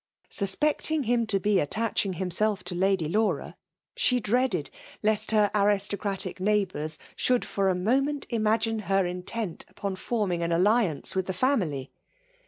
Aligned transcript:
Suspecting 0.31 1.07
Urn 1.13 1.27
to 1.27 1.39
be 1.39 1.61
at* 1.61 1.69
tadnng 1.69 2.15
himself 2.15 2.63
to 2.63 2.73
Lady 2.73 3.07
Laura, 3.07 3.55
she 3.95 4.19
dreaded 4.19 4.71
lest 5.03 5.29
her 5.29 5.51
aristocratic 5.53 6.39
neighbours 6.39 6.97
should 7.15 7.45
for 7.45 7.69
a 7.69 7.75
moment 7.75 8.27
imi^ine 8.29 8.81
her 8.85 9.03
intuit 9.03 9.63
upon 9.69 9.95
forming 9.95 10.41
ati 10.41 10.55
alliance 10.55 11.13
with 11.15 11.27
the 11.27 11.33
family. 11.33 11.91